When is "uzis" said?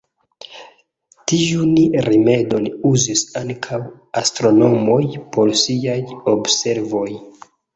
2.93-3.23